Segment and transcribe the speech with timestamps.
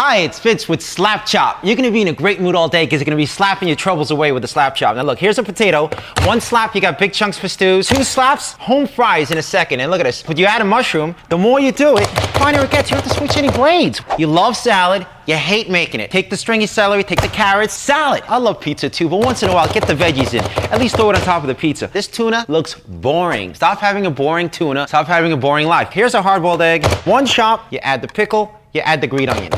[0.00, 1.58] Hi, it's Vince with Slap Chop.
[1.64, 3.76] You're gonna be in a great mood all day because you're gonna be slapping your
[3.76, 4.94] troubles away with the Slap Chop.
[4.94, 5.90] Now look, here's a potato.
[6.22, 7.88] One slap, you got big chunks for stews.
[7.88, 9.80] Two slaps, home fries in a second.
[9.80, 10.24] And look at this.
[10.28, 12.92] When you add a mushroom, the more you do it, the finer it gets.
[12.92, 14.00] You don't have to switch any blades.
[14.16, 16.12] You love salad, you hate making it.
[16.12, 18.22] Take the stringy celery, take the carrots, salad.
[18.28, 20.44] I love pizza too, but once in a while, get the veggies in.
[20.70, 21.88] At least throw it on top of the pizza.
[21.88, 23.52] This tuna looks boring.
[23.52, 24.86] Stop having a boring tuna.
[24.86, 25.90] Stop having a boring life.
[25.90, 26.86] Here's a hard-boiled egg.
[27.04, 29.50] One chop, you add the pickle, you add the green onion.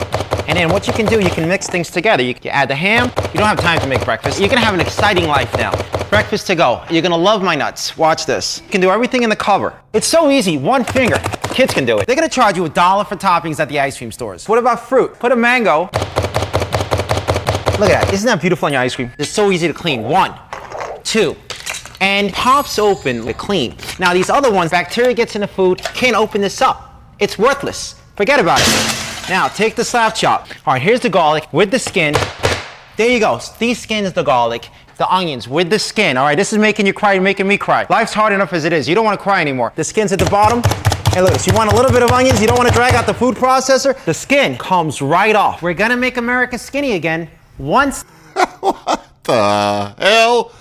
[0.51, 2.25] And then what you can do, you can mix things together.
[2.25, 3.13] You, you, add the ham.
[3.33, 4.41] You don't have time to make breakfast.
[4.41, 5.71] You're gonna have an exciting life now.
[6.09, 6.83] Breakfast to go.
[6.91, 7.97] You're gonna love my nuts.
[7.97, 8.61] Watch this.
[8.65, 9.81] You can do everything in the cover.
[9.93, 11.23] It's so easy, one finger.
[11.55, 12.09] Kids can do it.
[12.09, 14.49] They're gonna charge you a dollar for toppings at the ice cream stores.
[14.49, 15.17] What about fruit?
[15.21, 15.83] Put a mango.
[17.79, 18.11] Look at that.
[18.13, 19.13] Isn't that beautiful on your ice cream?
[19.21, 20.03] It's so easy to clean.
[20.03, 20.35] One,
[21.05, 21.37] two,
[22.01, 23.77] and pops open to clean.
[24.01, 27.05] Now these other ones, bacteria gets in the food, can't open this up.
[27.21, 27.95] It's worthless.
[28.17, 29.00] Forget about it.
[29.31, 30.49] Now, take the slap chop.
[30.67, 32.15] All right, here's the garlic with the skin.
[32.97, 33.41] There you go.
[33.61, 36.17] These skins the garlic, the onions with the skin.
[36.17, 37.87] All right, this is making you cry, making me cry.
[37.89, 38.89] Life's hard enough as it is.
[38.89, 39.73] You don't want to cry anymore.
[39.77, 40.63] The skin's at the bottom.
[41.15, 42.95] Hey, look, so you want a little bit of onions, you don't want to drag
[42.95, 45.63] out the food processor, the skin comes right off.
[45.63, 48.03] We're gonna make America skinny again once.
[48.59, 50.53] what the hell?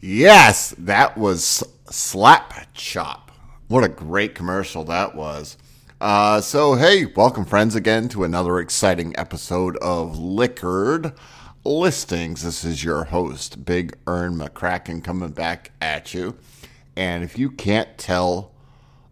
[0.00, 3.32] Yes, that was Slap Chop.
[3.66, 5.56] What a great commercial that was.
[6.06, 11.12] Uh, so, hey, welcome, friends, again to another exciting episode of Liquored
[11.64, 12.44] Listings.
[12.44, 16.36] This is your host, Big Ern McCracken, coming back at you.
[16.94, 18.52] And if you can't tell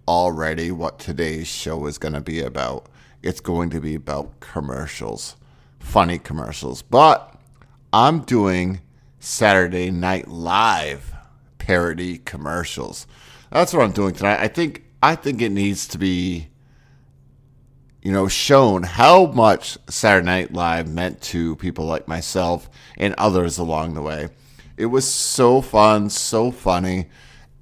[0.06, 2.86] already what today's show is going to be about,
[3.24, 5.34] it's going to be about commercials,
[5.80, 6.80] funny commercials.
[6.80, 7.36] But
[7.92, 8.82] I'm doing
[9.18, 11.12] Saturday Night Live
[11.58, 13.08] parody commercials.
[13.50, 14.38] That's what I'm doing tonight.
[14.38, 16.50] I think I think it needs to be
[18.04, 23.56] you know, shown how much Saturday Night Live meant to people like myself and others
[23.56, 24.28] along the way.
[24.76, 27.08] It was so fun, so funny,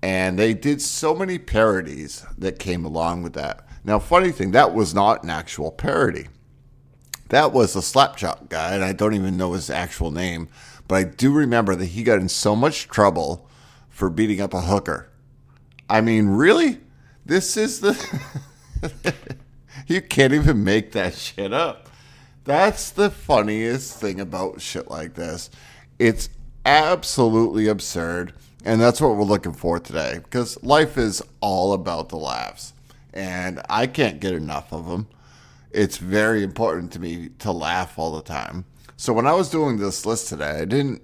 [0.02, 3.64] and they did so many parodies that came along with that.
[3.84, 6.26] Now, funny thing, that was not an actual parody.
[7.28, 10.48] That was a slapchop guy, and I don't even know his actual name,
[10.88, 13.48] but I do remember that he got in so much trouble
[13.88, 15.08] for beating up a hooker.
[15.88, 16.80] I mean, really?
[17.24, 17.92] This is the.
[19.86, 21.88] You can't even make that shit up.
[22.44, 25.50] That's the funniest thing about shit like this.
[25.98, 26.28] It's
[26.64, 28.34] absolutely absurd.
[28.64, 32.74] And that's what we're looking for today because life is all about the laughs.
[33.12, 35.08] And I can't get enough of them.
[35.70, 38.64] It's very important to me to laugh all the time.
[38.96, 41.02] So when I was doing this list today, I didn't.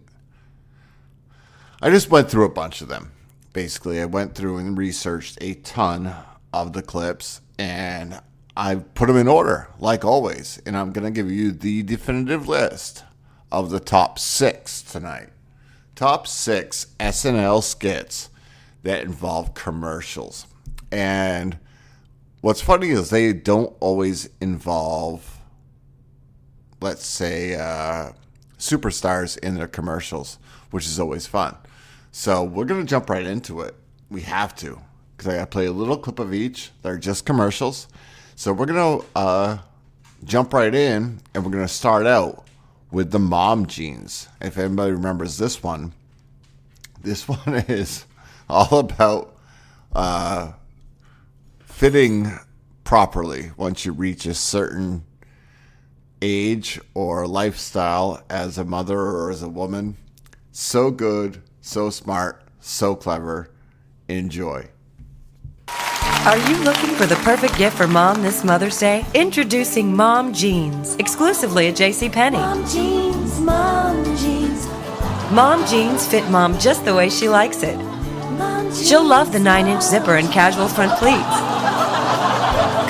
[1.82, 3.12] I just went through a bunch of them.
[3.52, 6.14] Basically, I went through and researched a ton
[6.52, 8.20] of the clips and
[8.58, 12.48] I put them in order, like always, and I'm going to give you the definitive
[12.48, 13.04] list
[13.52, 15.28] of the top six tonight.
[15.94, 18.30] Top six SNL skits
[18.82, 20.44] that involve commercials.
[20.90, 21.56] And
[22.40, 25.38] what's funny is they don't always involve,
[26.80, 28.10] let's say, uh,
[28.58, 30.40] superstars in their commercials,
[30.72, 31.56] which is always fun.
[32.10, 33.76] So we're going to jump right into it.
[34.10, 34.80] We have to,
[35.16, 36.72] because I got to play a little clip of each.
[36.82, 37.86] They're just commercials.
[38.38, 39.58] So we're going to uh,
[40.22, 42.46] jump right in and we're going to start out
[42.92, 44.28] with the mom jeans.
[44.40, 45.92] If anybody remembers this one,
[47.02, 48.04] this one is
[48.48, 49.36] all about
[49.92, 50.52] uh,
[51.64, 52.30] fitting
[52.84, 55.04] properly once you reach a certain
[56.22, 59.96] age or lifestyle as a mother or as a woman.
[60.52, 63.50] So good, so smart, so clever.
[64.06, 64.68] Enjoy.
[66.26, 69.06] Are you looking for the perfect gift for mom this Mother's Day?
[69.14, 72.32] Introducing Mom Jeans, exclusively at JCPenney.
[72.32, 74.66] Mom jeans, mom jeans.
[75.32, 77.76] Mom jeans fit mom just the way she likes it.
[77.76, 78.86] Mom jeans.
[78.86, 81.22] She'll love the 9 inch zipper and casual front pleats.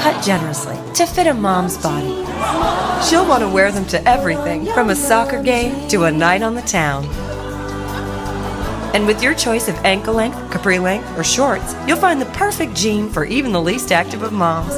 [0.02, 2.24] Cut generously to fit a mom's body.
[3.08, 6.54] She'll want to wear them to everything from a soccer game to a night on
[6.54, 7.04] the town.
[8.98, 12.74] And with your choice of ankle length, capri length, or shorts, you'll find the perfect
[12.74, 14.74] jean for even the least active of moms.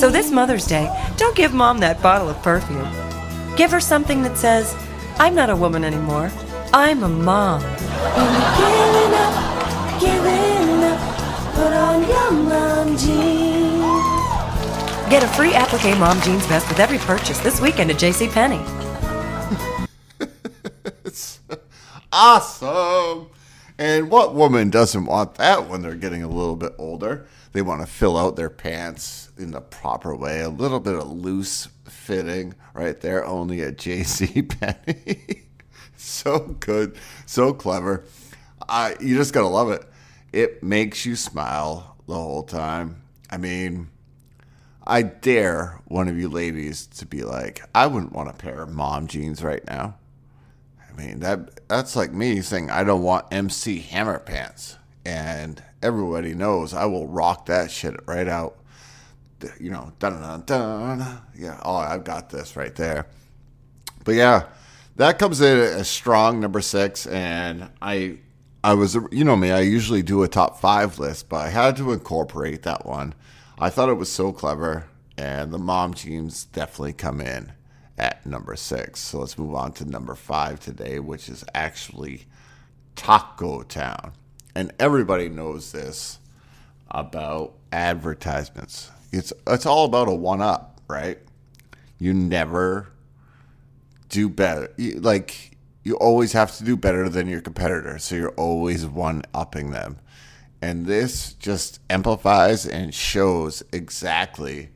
[0.00, 0.88] So this Mother's Day,
[1.18, 2.88] don't give mom that bottle of perfume.
[3.56, 4.74] Give her something that says,
[5.18, 6.32] I'm not a woman anymore.
[6.72, 7.60] I'm a mom.
[15.10, 18.79] Get a free applique mom jeans vest with every purchase this weekend at JCPenney.
[22.12, 23.28] Awesome.
[23.78, 27.26] And what woman doesn't want that when they're getting a little bit older?
[27.52, 30.40] they want to fill out their pants in the proper way.
[30.40, 35.44] A little bit of loose fitting right there, only a JC Penny.
[35.96, 36.96] so good,
[37.26, 38.04] so clever.
[38.68, 39.84] I you just gotta love it.
[40.32, 43.02] It makes you smile the whole time.
[43.30, 43.88] I mean,
[44.86, 48.70] I dare one of you ladies to be like, I wouldn't want a pair of
[48.70, 49.96] mom jeans right now.
[50.88, 56.34] I mean that that's like me saying I don't want MC Hammer pants, and everybody
[56.34, 58.56] knows I will rock that shit right out.
[59.58, 61.22] You know, dun dun dun.
[61.34, 63.06] Yeah, oh, I've got this right there.
[64.04, 64.46] But yeah,
[64.96, 68.18] that comes in a strong number six, and I,
[68.64, 71.76] I was, you know me, I usually do a top five list, but I had
[71.76, 73.14] to incorporate that one.
[73.58, 74.86] I thought it was so clever,
[75.16, 77.52] and the mom jeans definitely come in
[78.00, 78.98] at number six.
[79.00, 82.26] So let's move on to number five today, which is actually
[82.96, 84.12] Taco Town,
[84.54, 86.18] and everybody knows this
[86.90, 88.90] about advertisements.
[89.12, 91.18] It's it's all about a one up, right?
[91.98, 92.88] You never
[94.08, 94.70] do better.
[94.76, 99.22] You- Like you always have to do better than your competitor, so you're always one
[99.34, 99.98] upping them.
[100.62, 104.70] And this just amplifies and shows exactly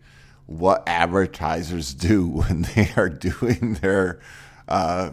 [0.47, 4.21] what advertisers do when they are doing their
[4.69, 5.13] uh,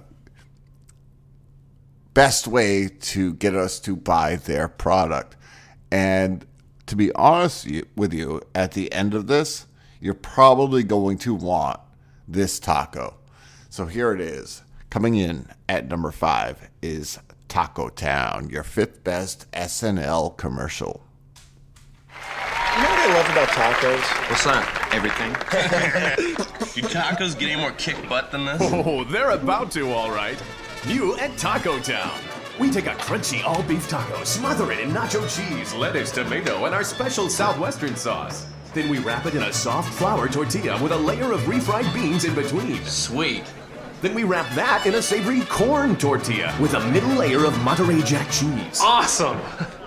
[2.14, 5.36] best way to get us to buy their product.
[5.90, 6.46] And
[6.88, 9.66] to be honest with you, at the end of this,
[10.00, 11.80] you're probably going to want
[12.28, 13.16] this taco.
[13.70, 14.64] So here it is.
[14.90, 17.18] Coming in at number five is
[17.48, 21.06] Taco Town, your fifth best SNL commercial.
[22.76, 24.30] You know what I love about tacos?
[24.30, 24.90] What's that?
[24.94, 25.34] Everything.
[26.74, 28.62] Do tacos get any more kick butt than this?
[28.62, 30.42] Oh, they're about to, all right.
[30.88, 32.18] New at Taco Town.
[32.60, 36.74] We take a crunchy all beef taco, smother it in nacho cheese, lettuce, tomato, and
[36.74, 38.48] our special southwestern sauce.
[38.74, 42.24] Then we wrap it in a soft flour tortilla with a layer of refried beans
[42.24, 42.84] in between.
[42.86, 43.44] Sweet.
[44.02, 48.02] Then we wrap that in a savory corn tortilla with a middle layer of Monterey
[48.02, 48.80] Jack cheese.
[48.82, 49.40] Awesome.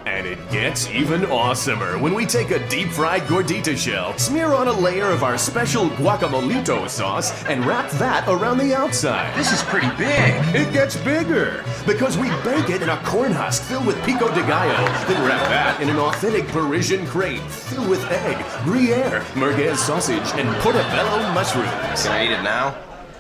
[0.07, 4.69] And it gets even awesomer when we take a deep fried gordita shell, smear on
[4.69, 9.35] a layer of our special guacamolito sauce, and wrap that around the outside.
[9.35, 10.35] This is pretty big.
[10.55, 14.47] It gets bigger because we bake it in a corn husk filled with pico de
[14.47, 20.39] gallo, then wrap that in an authentic Parisian crepe filled with egg, Gruyere, merguez sausage,
[20.39, 22.03] and portobello mushrooms.
[22.03, 22.77] Can I eat it now?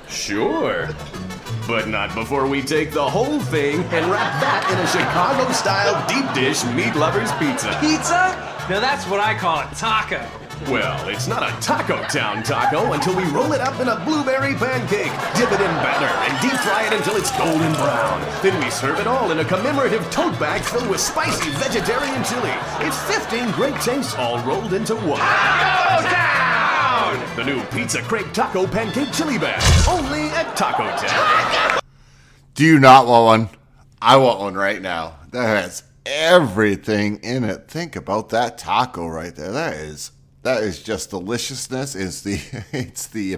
[0.06, 0.90] Sure.
[1.66, 5.96] But not before we take the whole thing and wrap that in a Chicago style
[6.04, 7.72] deep dish meat lovers pizza.
[7.80, 8.36] Pizza?
[8.68, 10.20] Now that's what I call a taco.
[10.68, 14.54] Well, it's not a Taco Town taco until we roll it up in a blueberry
[14.54, 18.20] pancake, dip it in batter, and deep fry it until it's golden brown.
[18.40, 22.52] Then we serve it all in a commemorative tote bag filled with spicy vegetarian chili.
[22.80, 25.18] It's 15 great tastes all rolled into one.
[25.18, 26.23] Taco Town!
[27.36, 31.80] The new pizza crepe taco pancake chili bag, only at Taco Town.
[32.54, 33.58] Do you not want one?
[34.00, 35.18] I want one right now.
[35.32, 37.66] That has everything in it.
[37.66, 39.50] Think about that taco right there.
[39.50, 41.96] That is that is just deliciousness.
[41.96, 42.40] Is the
[42.72, 43.32] it's the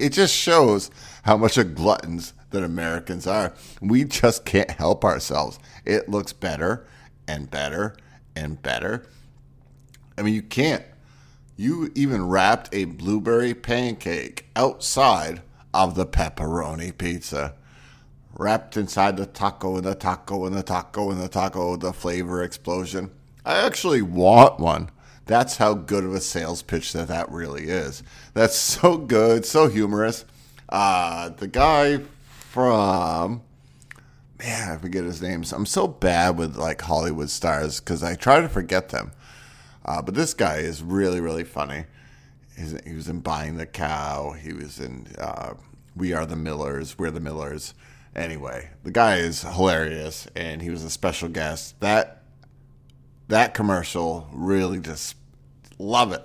[0.00, 0.90] it just shows
[1.22, 3.54] how much of gluttons that Americans are.
[3.80, 5.60] We just can't help ourselves.
[5.84, 6.88] It looks better
[7.28, 7.94] and better
[8.34, 9.06] and better.
[10.18, 10.82] I mean, you can't.
[11.62, 15.42] You even wrapped a blueberry pancake outside
[15.72, 17.54] of the pepperoni pizza
[18.36, 22.42] wrapped inside the taco and the taco and the taco and the taco, the flavor
[22.42, 23.12] explosion.
[23.44, 24.90] I actually want one.
[25.26, 28.02] That's how good of a sales pitch that that really is.
[28.34, 30.24] That's so good, so humorous.
[30.68, 32.00] Uh, the guy
[32.50, 33.40] from
[34.40, 35.52] man, I forget his names.
[35.52, 39.12] I'm so bad with like Hollywood stars because I try to forget them.
[39.84, 41.84] Uh, but this guy is really, really funny.
[42.56, 44.32] He's, he was in Buying the Cow.
[44.32, 45.54] He was in uh,
[45.96, 46.98] We Are the Millers.
[46.98, 47.74] We're the Millers.
[48.14, 51.80] Anyway, the guy is hilarious, and he was a special guest.
[51.80, 52.22] That
[53.28, 55.16] that commercial really just
[55.78, 56.22] love it,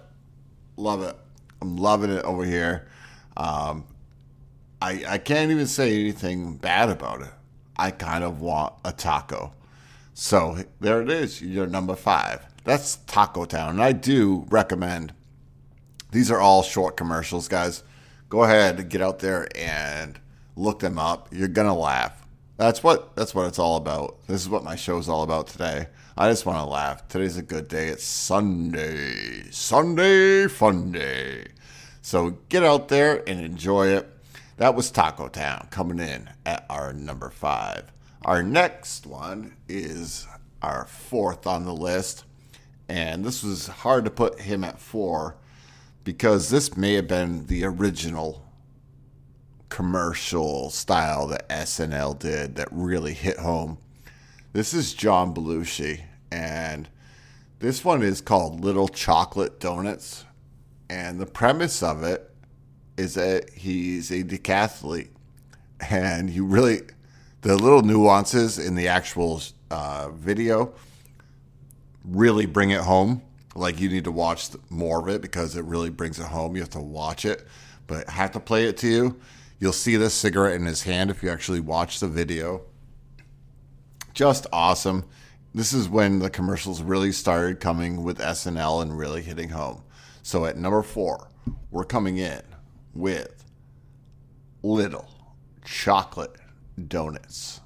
[0.75, 1.15] love it.
[1.61, 2.89] I'm loving it over here.
[3.37, 3.85] Um,
[4.81, 7.31] I I can't even say anything bad about it.
[7.77, 9.53] I kind of want a taco.
[10.13, 11.41] So there it is.
[11.41, 12.45] You're number five.
[12.67, 13.69] That's Taco Town.
[13.69, 15.13] And I do recommend
[16.11, 17.81] these are all short commercials, guys.
[18.27, 20.19] Go ahead and get out there and
[20.57, 21.29] look them up.
[21.31, 22.27] You're gonna laugh.
[22.57, 24.17] That's what that's what it's all about.
[24.27, 25.87] This is what my show is all about today.
[26.17, 27.07] I just want to laugh.
[27.07, 27.87] Today's a good day.
[27.87, 29.49] It's Sunday.
[29.49, 31.47] Sunday fun day.
[32.01, 34.09] So get out there and enjoy it.
[34.57, 37.93] That was Taco Town coming in at our number five.
[38.23, 40.27] Our next one is
[40.61, 42.25] our fourth on the list,
[42.89, 45.35] And this was hard to put him at four
[46.03, 48.45] because this may have been the original
[49.69, 53.77] commercial style that SNL did that really hit home.
[54.53, 56.87] This is John Belushi, and
[57.59, 60.23] this one is called Little Chocolate Donuts.
[60.89, 62.31] And the premise of it
[62.95, 65.09] is that he's a decathlete,
[65.89, 66.81] and you really,
[67.41, 70.73] the little nuances in the actual uh, video
[72.07, 73.21] really bring it home.
[73.55, 76.55] Like you need to watch more of it because it really brings it home.
[76.55, 77.45] You have to watch it,
[77.87, 79.19] but I have to play it to you.
[79.59, 82.61] You'll see this cigarette in his hand if you actually watch the video.
[84.13, 85.05] Just awesome.
[85.55, 89.81] This is when the commercials really started coming with SNL and really hitting home.
[90.21, 91.29] So at number four,
[91.71, 92.41] we're coming in
[92.93, 93.43] with
[94.61, 95.09] Little
[95.65, 96.35] Chocolate
[96.87, 97.61] Donuts.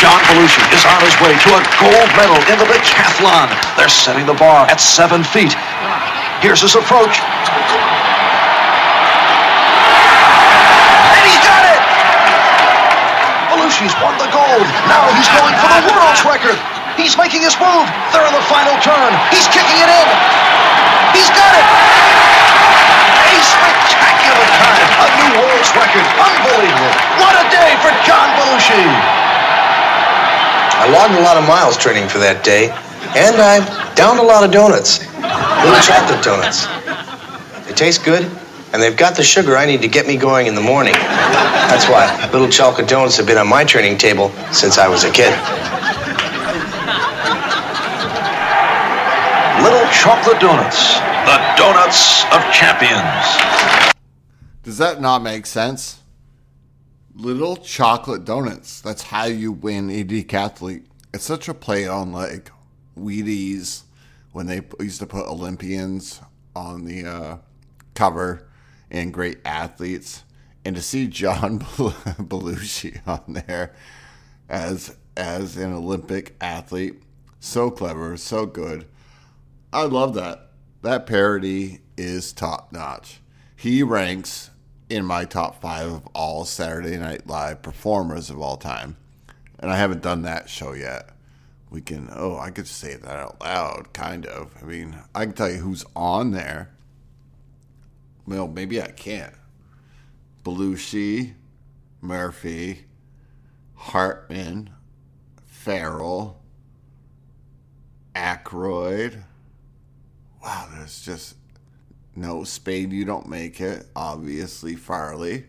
[0.00, 3.52] John Belushi is on his way to a gold medal in the decathlon.
[3.76, 5.52] They're setting the bar at seven feet.
[6.40, 7.20] Here's his approach.
[11.12, 11.80] And he's got it!
[13.52, 14.64] Belushi's won the gold.
[14.88, 16.56] Now he's going for the world's record.
[16.96, 17.84] He's making his move.
[18.16, 19.12] They're on the final turn.
[19.28, 20.08] He's kicking it in.
[21.12, 21.66] He's got it!
[23.28, 24.88] A spectacular time.
[25.04, 26.06] A new world's record.
[26.16, 26.92] Unbelievable.
[27.20, 29.23] What a day for John Belushi.
[30.76, 32.68] I logged a lot of miles training for that day,
[33.16, 33.62] and I
[33.94, 35.00] downed a lot of donuts.
[35.16, 36.66] Little chocolate donuts.
[37.66, 38.30] They taste good,
[38.72, 40.92] and they've got the sugar I need to get me going in the morning.
[40.92, 45.10] That's why little chocolate donuts have been on my training table since I was a
[45.10, 45.32] kid.
[49.64, 51.00] Little chocolate donuts.
[51.24, 53.24] The donuts of champions.
[54.62, 56.03] Does that not make sense?
[57.16, 58.80] Little chocolate donuts.
[58.80, 60.84] That's how you win a decathlete.
[61.12, 62.50] It's such a play on like
[62.98, 63.82] Wheaties
[64.32, 66.20] when they used to put Olympians
[66.56, 67.36] on the uh,
[67.94, 68.48] cover
[68.90, 70.24] and great athletes,
[70.64, 73.74] and to see John Belushi on there
[74.48, 77.00] as as an Olympic athlete,
[77.38, 78.86] so clever, so good.
[79.72, 80.50] I love that.
[80.82, 83.20] That parody is top notch.
[83.54, 84.50] He ranks
[84.88, 88.96] in my top five of all Saturday Night Live performers of all time.
[89.58, 91.10] And I haven't done that show yet.
[91.70, 94.54] We can, oh, I could say that out loud, kind of.
[94.62, 96.70] I mean, I can tell you who's on there.
[98.26, 99.34] Well, maybe I can't.
[100.44, 101.34] Belushi,
[102.00, 102.84] Murphy,
[103.74, 104.70] Hartman,
[105.46, 106.40] Farrell,
[108.14, 109.22] Aykroyd.
[110.42, 111.36] Wow, there's just
[112.16, 112.92] no Spade.
[112.92, 113.86] You don't make it.
[113.96, 115.46] Obviously, Farley.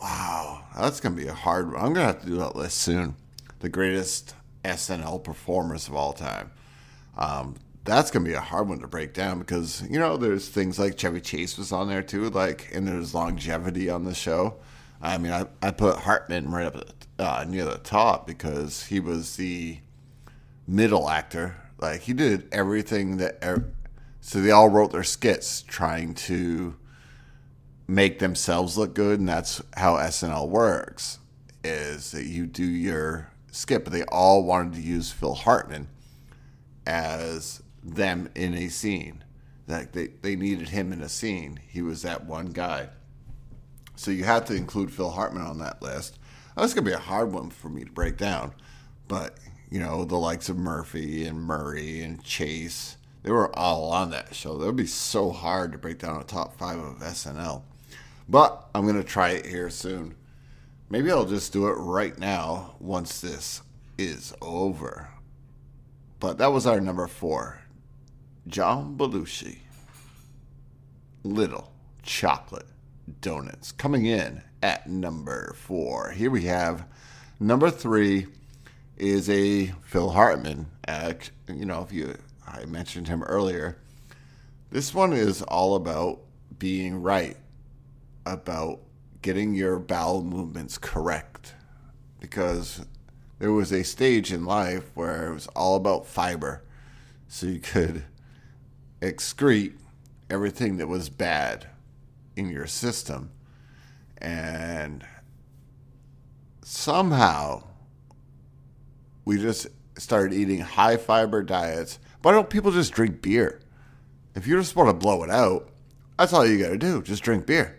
[0.00, 1.80] Wow, that's gonna be a hard one.
[1.80, 3.16] I'm gonna have to do that list soon.
[3.60, 4.34] The greatest
[4.64, 6.52] SNL performers of all time.
[7.16, 10.78] Um, that's gonna be a hard one to break down because you know there's things
[10.78, 14.56] like Chevy Chase was on there too, like and there's longevity on the show.
[15.00, 19.00] I mean, I, I put Hartman right up at uh, near the top because he
[19.00, 19.78] was the
[20.66, 21.56] middle actor.
[21.80, 23.38] Like he did everything that.
[23.42, 23.72] Er-
[24.20, 26.76] so they all wrote their skits trying to
[27.86, 31.18] make themselves look good, and that's how SNL works.
[31.64, 35.88] Is that you do your skit, but they all wanted to use Phil Hartman
[36.86, 39.24] as them in a scene.
[39.66, 41.60] Like they, they needed him in a scene.
[41.68, 42.88] He was that one guy.
[43.96, 46.18] So you had to include Phil Hartman on that list.
[46.56, 48.54] That's gonna be a hard one for me to break down.
[49.08, 49.38] But,
[49.70, 54.34] you know, the likes of Murphy and Murray and Chase, they were all on that
[54.34, 54.56] show.
[54.56, 57.62] That would be so hard to break down a top five of SNL.
[58.28, 60.14] But I'm gonna try it here soon.
[60.90, 63.62] Maybe I'll just do it right now once this
[63.98, 65.08] is over.
[66.20, 67.60] But that was our number four.
[68.46, 69.58] John Belushi.
[71.22, 71.72] Little
[72.02, 72.66] Chocolate
[73.20, 73.72] Donuts.
[73.72, 76.10] Coming in at number four.
[76.10, 76.86] Here we have
[77.38, 78.26] number three
[78.96, 80.66] is a Phil Hartman.
[80.86, 81.30] Act.
[81.48, 82.16] You know, if you
[82.48, 83.78] I mentioned him earlier.
[84.70, 86.20] This one is all about
[86.58, 87.36] being right,
[88.26, 88.80] about
[89.22, 91.54] getting your bowel movements correct.
[92.20, 92.84] Because
[93.38, 96.64] there was a stage in life where it was all about fiber.
[97.28, 98.04] So you could
[99.00, 99.76] excrete
[100.30, 101.68] everything that was bad
[102.36, 103.30] in your system.
[104.18, 105.04] And
[106.62, 107.64] somehow
[109.24, 111.98] we just started eating high fiber diets.
[112.22, 113.60] Why don't people just drink beer?
[114.34, 115.68] If you just want to blow it out,
[116.18, 117.02] that's all you got to do.
[117.02, 117.78] Just drink beer.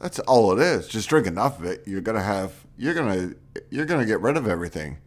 [0.00, 0.88] That's all it is.
[0.88, 1.82] Just drink enough of it.
[1.86, 2.52] You're gonna have.
[2.76, 3.34] You're gonna.
[3.70, 4.98] You're gonna get rid of everything.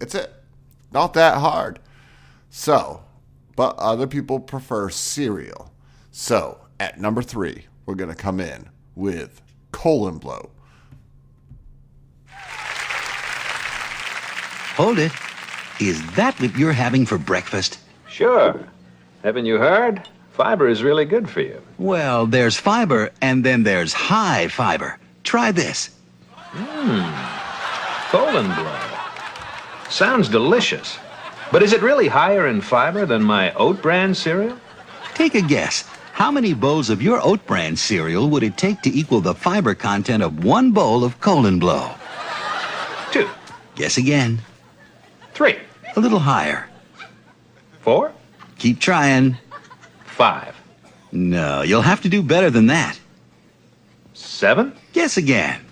[0.00, 0.32] It's it.
[0.92, 1.80] not that hard.
[2.48, 3.02] So,
[3.56, 5.72] but other people prefer cereal.
[6.10, 9.42] So, at number three, we're to come in with
[9.72, 10.50] colon blow.
[14.76, 15.12] Hold it.
[15.80, 17.78] Is that what you're having for breakfast?
[18.08, 18.58] Sure.
[19.22, 20.02] Haven't you heard?
[20.32, 21.60] Fiber is really good for you.
[21.78, 24.98] Well, there's fiber, and then there's high fiber.
[25.24, 25.90] Try this.
[26.52, 28.10] Mmm.
[28.10, 28.78] Colon blow.
[29.90, 30.98] Sounds delicious.
[31.52, 34.58] But is it really higher in fiber than my oat bran cereal?
[35.14, 35.82] Take a guess.
[36.12, 39.74] How many bowls of your oat bran cereal would it take to equal the fiber
[39.74, 41.90] content of one bowl of colon blow?
[43.12, 43.28] Two.
[43.74, 44.40] Guess again.
[45.34, 45.56] Three.
[45.96, 46.68] A little higher.
[47.80, 48.12] Four.
[48.58, 49.38] Keep trying.
[50.04, 50.54] Five.
[51.10, 52.98] No, you'll have to do better than that.
[54.12, 54.74] Seven.
[54.92, 55.64] Guess again.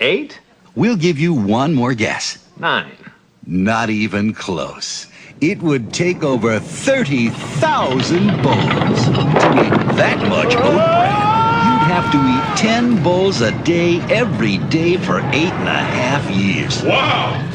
[0.00, 0.40] Eight.
[0.74, 2.38] We'll give you one more guess.
[2.58, 2.96] Nine.
[3.46, 5.06] Not even close.
[5.42, 9.04] It would take over 30,000 bowls.
[9.04, 11.12] To eat that much oat bran,
[11.66, 16.30] you'd have to eat 10 bowls a day every day for eight and a half
[16.30, 16.82] years.
[16.82, 17.51] Wow!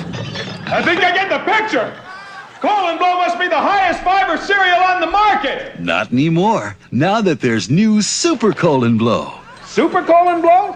[0.70, 1.96] I think I get the picture.
[2.60, 5.80] Colon Blow must be the highest fiber cereal on the market.
[5.80, 6.76] Not anymore.
[6.92, 9.32] Now that there's new Super Colon Blow.
[9.66, 10.76] Super Colon Blow?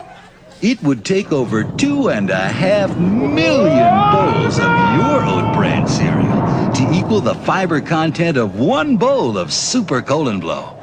[0.62, 6.72] It would take over two and a half million bowls of your oat bran cereal
[6.74, 10.78] to equal the fiber content of one bowl of Super Colon Blow.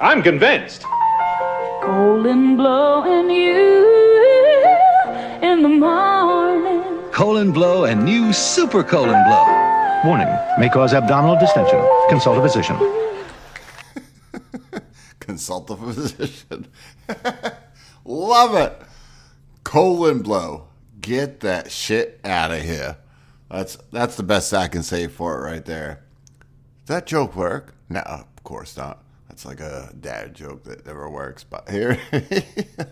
[0.00, 0.82] I'm convinced.
[1.82, 3.84] Colon blowing you
[5.42, 6.39] in the morning.
[7.20, 10.00] Colon Blow and new Super Colon Blow.
[10.06, 11.78] Warning may cause abdominal distension.
[12.08, 12.78] Consult a physician.
[15.20, 16.66] Consult a physician.
[18.06, 18.80] Love it.
[19.64, 20.68] Colon blow.
[21.02, 22.96] Get that shit out of here.
[23.50, 26.02] That's that's the best I can say for it right there.
[26.86, 27.74] Does that joke work?
[27.90, 29.04] No, of course not.
[29.28, 31.44] That's like a dad joke that never works.
[31.44, 32.00] But here,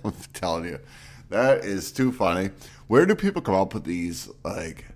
[0.04, 0.80] I'm telling you,
[1.30, 2.50] that is too funny.
[2.86, 4.86] Where do people come up with these like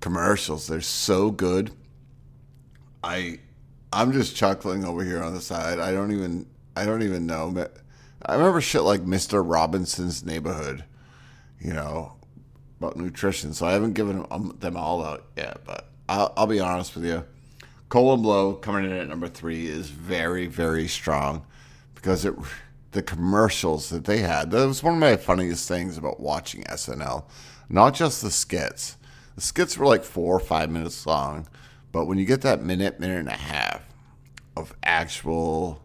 [0.00, 0.66] commercials?
[0.66, 1.72] They're so good.
[3.02, 3.38] I
[3.92, 5.78] I'm just chuckling over here on the side.
[5.78, 7.66] I don't even I don't even know.
[8.24, 9.42] I remember shit like Mr.
[9.46, 10.84] Robinson's Neighborhood,
[11.60, 12.16] you know,
[12.80, 13.54] about nutrition.
[13.54, 15.60] So I haven't given them, them all out yet.
[15.64, 17.24] But I'll, I'll be honest with you.
[17.88, 21.46] Colon Blow coming in at number three is very very strong
[21.94, 22.34] because it
[22.96, 24.50] the commercials that they had.
[24.50, 27.24] That was one of my funniest things about watching SNL.
[27.68, 28.96] Not just the skits.
[29.34, 31.46] The skits were like four or five minutes long,
[31.92, 33.82] but when you get that minute, minute and a half
[34.56, 35.82] of actual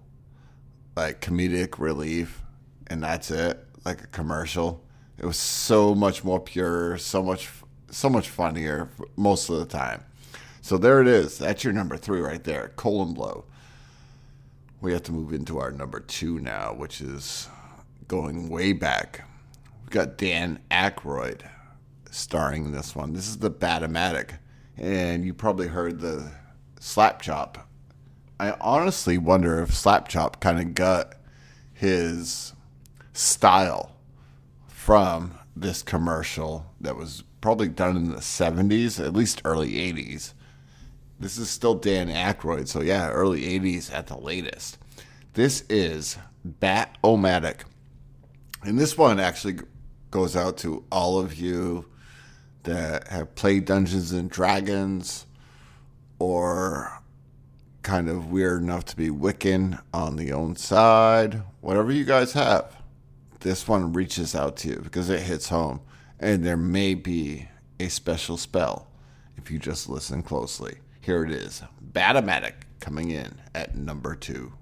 [0.96, 2.42] like comedic relief,
[2.88, 4.82] and that's it, like a commercial,
[5.18, 7.50] it was so much more pure, so much,
[7.90, 10.06] so much funnier most of the time.
[10.62, 11.38] So there it is.
[11.38, 13.44] That's your number three right there, colon blow.
[14.82, 17.48] We have to move into our number two now, which is
[18.08, 19.22] going way back.
[19.80, 21.48] We've got Dan Aykroyd
[22.10, 23.14] starring in this one.
[23.14, 24.40] This is the Batomatic,
[24.76, 26.32] and you probably heard the
[26.80, 27.70] Slap Chop.
[28.40, 31.14] I honestly wonder if Slap Chop kind of got
[31.74, 32.54] his
[33.14, 33.96] style
[34.68, 40.34] from this commercial that was probably done in the 70s, at least early 80s.
[41.22, 44.80] This is still Dan Aykroyd, so yeah, early 80s at the latest.
[45.34, 47.62] This is Bat-O-Matic.
[48.64, 49.60] And this one actually
[50.10, 51.86] goes out to all of you
[52.64, 55.28] that have played Dungeons and Dragons
[56.18, 56.92] or
[57.84, 62.76] kind of weird enough to be Wiccan on the own side, whatever you guys have.
[63.42, 65.82] This one reaches out to you because it hits home,
[66.20, 67.48] and there may be
[67.80, 68.88] a special spell
[69.38, 70.80] if you just listen closely.
[71.04, 74.54] Here it is Batomatic coming in at number two.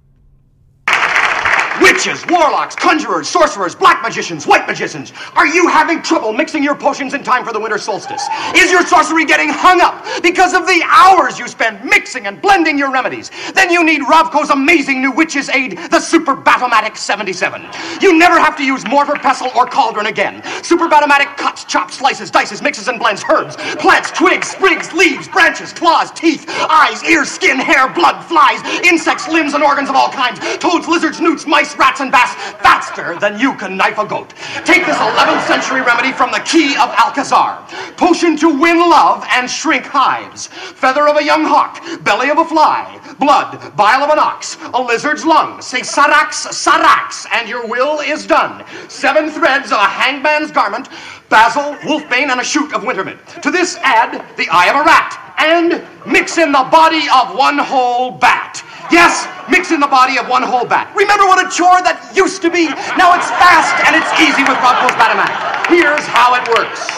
[1.82, 5.14] Witches, warlocks, conjurers, sorcerers, black magicians, white magicians.
[5.36, 8.28] Are you having trouble mixing your potions in time for the winter solstice?
[8.56, 12.78] Is your sorcery getting hung up because of the hours you spend mixing and blending
[12.78, 13.32] your remedies?
[13.54, 17.66] Then you need Ravko's amazing new witch's aid, the Super Batomatic 77.
[18.02, 20.44] You never have to use mortar, pestle, or cauldron again.
[20.64, 25.72] Super Batomatic cuts, chops, slices, dices, mixes, and blends herbs, plants, twigs, sprigs, leaves, branches,
[25.74, 30.40] claws, teeth, eyes, ears, skin, hair, blood, flies, insects, limbs, and organs of all kinds,
[30.58, 34.34] toads, lizards, newts, mice, rats, and bats faster than you can knife a goat.
[34.66, 37.66] Take this 11th century remedy from the key of Alcazar.
[37.98, 40.48] Potion to win love and shrink hives.
[40.48, 44.82] Feather of a young hawk, belly of a fly, blood, bile of an ox, a
[44.82, 45.62] lizard's lung.
[45.62, 48.66] Say sarax, sarax, and your will is done.
[48.88, 50.90] Seven threads of a hangman's garment,
[51.30, 53.20] basil, wolfbane, and a shoot of wintermint.
[53.44, 57.58] To this add the eye of a rat and mix in the body of one
[57.58, 58.66] whole bat.
[58.92, 60.92] Yes, mix in the body of one whole bat.
[60.98, 62.68] Remember what a chore that used to be?
[62.98, 64.58] Now it's fast and it's easy with
[64.98, 65.38] Batamatic.
[65.70, 66.90] Here's how it works.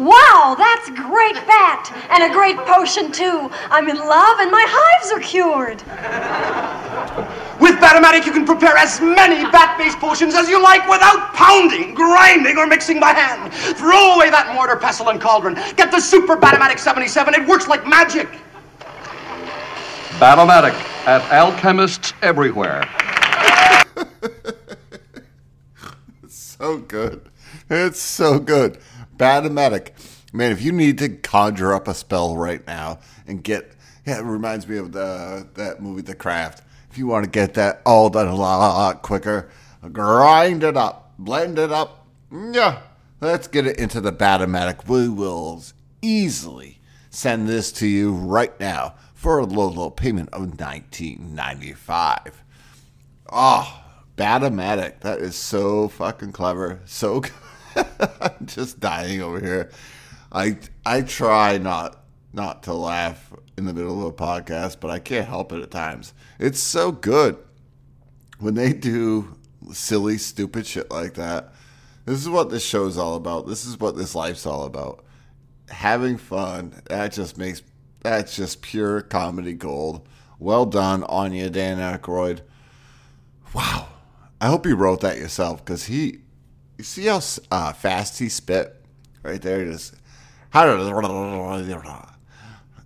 [0.00, 1.92] Wow, that's great fat!
[2.08, 3.50] And a great potion, too.
[3.68, 5.82] I'm in love and my hives are cured.
[7.60, 12.56] With Batomatic, you can prepare as many bat-based potions as you like without pounding, grinding,
[12.56, 13.52] or mixing by hand.
[13.52, 15.56] Throw away that mortar, pestle, and cauldron.
[15.76, 17.34] Get the Super Batomatic 77.
[17.34, 18.26] It works like magic.
[20.16, 20.72] Batomatic
[21.06, 22.88] at alchemists everywhere.
[26.26, 27.20] so good.
[27.68, 28.78] It's so good.
[29.20, 29.90] Batamatic.
[30.32, 33.72] Man, if you need to conjure up a spell right now and get,
[34.06, 36.62] yeah, it reminds me of the that movie, The Craft.
[36.90, 39.50] If you want to get that all done a lot quicker,
[39.92, 42.06] grind it up, blend it up.
[42.32, 42.80] Yeah,
[43.20, 44.88] let's get it into the Batamatic.
[44.88, 45.62] We will
[46.00, 46.80] easily
[47.10, 52.42] send this to you right now for a low, low payment of nineteen ninety five.
[53.28, 55.00] Oh, ah, Batamatic.
[55.00, 56.80] That is so fucking clever.
[56.86, 57.32] So good.
[58.20, 59.70] I'm just dying over here.
[60.32, 64.98] I I try not not to laugh in the middle of a podcast, but I
[64.98, 66.14] can't help it at times.
[66.38, 67.36] It's so good
[68.38, 69.36] when they do
[69.72, 71.52] silly, stupid shit like that.
[72.06, 73.46] This is what this show's all about.
[73.46, 75.04] This is what this life's all about.
[75.68, 76.82] Having fun.
[76.88, 77.62] That just makes
[78.00, 80.08] that's just pure comedy gold.
[80.38, 82.40] Well done, Anya Dan Aykroyd.
[83.54, 83.88] Wow.
[84.40, 86.20] I hope you wrote that yourself because he
[86.80, 88.74] you see how uh, fast he spit
[89.22, 89.66] right there?
[89.66, 89.94] Just
[90.48, 90.64] how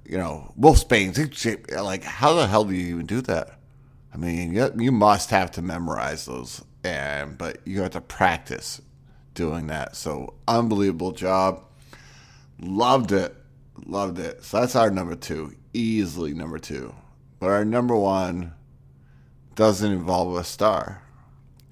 [0.04, 1.80] you know Wolfsbane.
[1.80, 3.60] Like how the hell do you even do that?
[4.12, 8.82] I mean, you, you must have to memorize those, and but you have to practice
[9.34, 9.94] doing that.
[9.94, 11.62] So unbelievable job.
[12.60, 13.34] Loved it,
[13.86, 14.42] loved it.
[14.42, 16.94] So that's our number two, easily number two.
[17.38, 18.54] But our number one
[19.54, 21.02] doesn't involve a star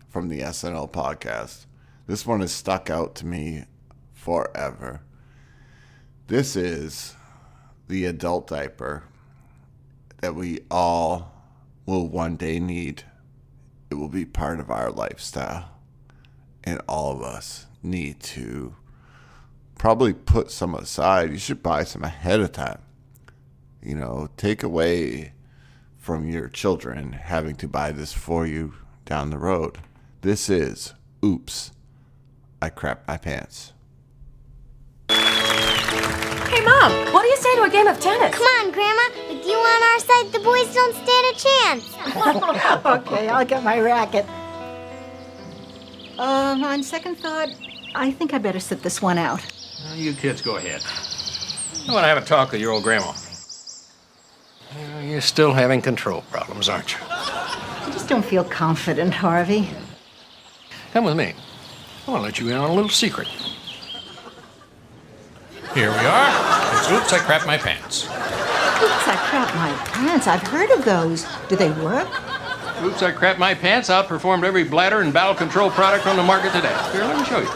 [0.08, 1.66] from the SNL podcast.
[2.06, 3.64] This one has stuck out to me
[4.12, 5.02] forever.
[6.26, 7.14] This is
[7.88, 9.04] the adult diaper
[10.20, 11.32] that we all
[11.86, 13.04] will one day need.
[13.90, 15.70] It will be part of our lifestyle.
[16.64, 18.76] And all of us need to
[19.76, 21.30] probably put some aside.
[21.30, 22.80] You should buy some ahead of time.
[23.82, 25.32] You know, take away
[25.98, 29.78] from your children having to buy this for you down the road.
[30.20, 31.70] This is Oops,
[32.62, 33.72] I Crap My Pants.
[35.08, 38.32] Hey, Mom, what do you say to a game of tennis?
[38.36, 39.02] Come on, Grandma.
[39.28, 41.96] With you on our side, the boys don't stand a chance.
[42.86, 44.24] okay, I'll get my racket.
[46.20, 47.48] Um, on second thought,
[47.96, 49.44] I think I better sit this one out.
[49.84, 50.82] Well, you kids go ahead.
[51.88, 53.10] I want to have a talk with your old grandma.
[54.70, 56.98] Uh, You're still having control problems, aren't you?
[57.10, 59.68] I just don't feel confident, Harvey.
[60.92, 61.34] Come with me.
[62.06, 63.28] I want to let you in on a little secret.
[65.74, 66.78] Here we are.
[66.78, 68.04] It's Oops, I Crap My Pants.
[68.04, 70.26] Oops, I crap my pants.
[70.26, 71.24] I've heard of those.
[71.48, 72.08] Do they work?
[72.82, 76.52] Oops, I Crap My Pants outperformed every bladder and bowel control product on the market
[76.52, 76.76] today.
[76.90, 77.48] Here, let me show you.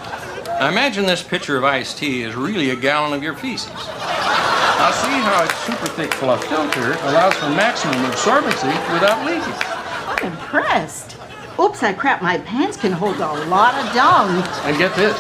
[0.46, 3.68] Now imagine this pitcher of iced tea is really a gallon of your feces.
[3.68, 9.52] Now see how its super thick fluff filter allows for maximum absorbency without leaking.
[10.06, 11.15] I'm impressed.
[11.59, 14.42] Oops, I crap my pants can hold a lot of dung.
[14.64, 15.16] And get this.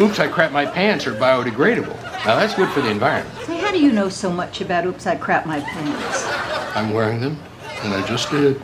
[0.00, 1.94] Oops, I Crap My Pants are biodegradable.
[2.24, 3.36] Now that's good for the environment.
[3.44, 6.26] Say, how do you know so much about Oops, I crap my pants?
[6.74, 7.38] I'm wearing them,
[7.82, 8.60] and I just did.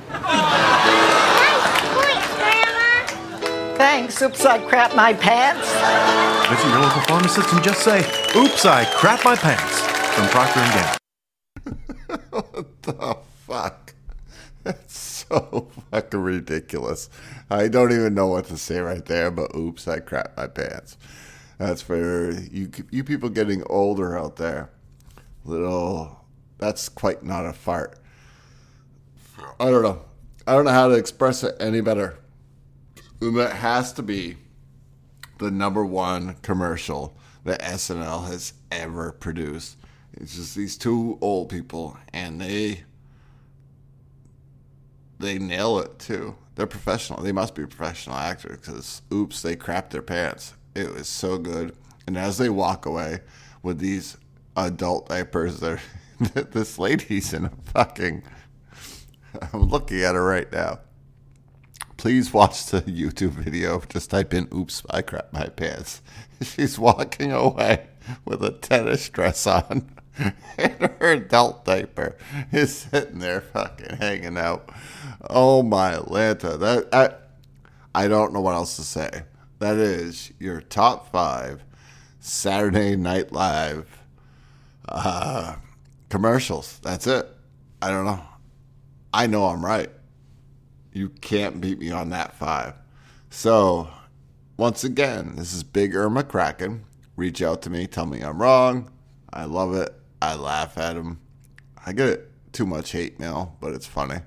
[3.76, 5.68] Thanks, Oops, I crap my pants.
[6.48, 7.98] Visit your local pharmacist and just say,
[8.34, 9.80] Oops, I crap my pants
[10.16, 12.30] from Procter & Gamble.
[12.30, 13.94] what the fuck?
[14.64, 15.07] That's
[15.50, 17.10] so fucking ridiculous.
[17.50, 20.96] I don't even know what to say right there, but oops, I crap my pants.
[21.58, 24.70] That's for you you people getting older out there.
[25.44, 26.24] Little
[26.58, 27.98] that's quite not a fart.
[29.60, 30.02] I don't know.
[30.46, 32.18] I don't know how to express it any better.
[33.20, 34.36] That has to be
[35.38, 39.76] the number one commercial that SNL has ever produced.
[40.14, 42.84] It's just these two old people and they
[45.18, 46.36] they nail it too.
[46.54, 47.22] They're professional.
[47.22, 50.54] They must be professional actors because oops, they crapped their pants.
[50.74, 51.76] It was so good.
[52.06, 53.20] And as they walk away
[53.62, 54.16] with these
[54.56, 55.80] adult diapers, they're,
[56.18, 58.22] this lady's in a fucking.
[59.52, 60.80] I'm looking at her right now.
[61.96, 63.82] Please watch the YouTube video.
[63.88, 66.00] Just type in "Oops, I crap my pants."
[66.42, 67.88] She's walking away
[68.24, 69.90] with a tennis dress on,
[70.58, 72.16] and her adult diaper
[72.52, 74.70] is sitting there fucking hanging out.
[75.28, 76.56] Oh my Atlanta!
[76.56, 77.14] That I,
[77.94, 79.24] I don't know what else to say.
[79.58, 81.62] That is your top five
[82.20, 84.02] Saturday Night Live
[84.88, 85.56] uh,
[86.08, 86.78] commercials.
[86.82, 87.28] That's it.
[87.82, 88.22] I don't know.
[89.12, 89.90] I know I'm right.
[90.92, 92.74] You can't beat me on that five.
[93.30, 93.88] So,
[94.56, 96.80] once again, this is Big Ern McCracken.
[97.16, 98.90] Reach out to me, tell me I'm wrong.
[99.32, 99.94] I love it.
[100.22, 101.20] I laugh at him.
[101.84, 104.20] I get too much hate mail, but it's funny.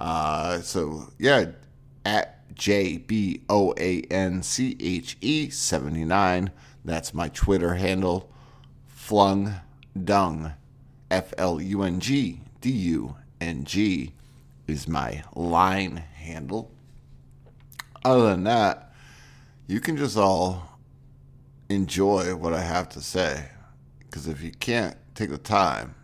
[0.00, 1.46] Uh, so, yeah,
[2.04, 6.50] at J B O A N C H E 79.
[6.84, 8.30] That's my Twitter handle.
[8.86, 9.54] Flung
[10.04, 10.52] Dung.
[11.10, 14.12] F L U N G D U N G
[14.66, 16.72] is my line handle.
[18.04, 18.92] Other than that,
[19.66, 20.78] you can just all
[21.68, 23.50] enjoy what I have to say.
[23.98, 25.94] Because if you can't take the time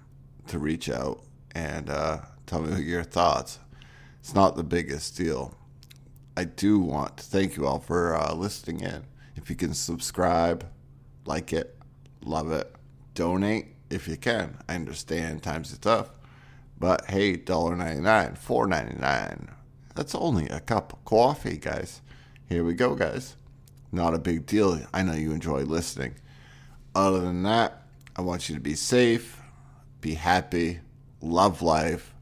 [0.48, 1.22] to reach out
[1.55, 3.59] and uh, tell me your thoughts,
[4.22, 5.58] it's not the biggest deal.
[6.37, 9.02] I do want to thank you all for uh, listening in.
[9.35, 10.64] If you can subscribe,
[11.26, 11.76] like it,
[12.24, 12.72] love it,
[13.14, 14.58] donate if you can.
[14.68, 16.11] I understand times are tough.
[16.78, 19.48] But hey, $1.99, $4.99.
[19.96, 22.00] That's only a cup of coffee, guys.
[22.48, 23.35] Here we go, guys.
[23.90, 24.80] Not a big deal.
[24.94, 26.14] I know you enjoy listening.
[26.94, 27.82] Other than that,
[28.14, 29.40] I want you to be safe,
[30.00, 30.78] be happy,
[31.20, 32.14] love life.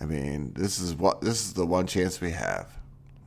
[0.00, 2.68] I mean, this is what this is the one chance we have.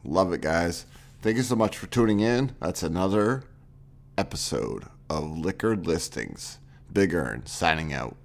[0.04, 0.86] Love it, guys.
[1.21, 2.56] Thank you so much for tuning in.
[2.60, 3.43] That's another
[4.17, 6.60] episode of Liquored Listings.
[6.91, 8.15] Big Ern signing out.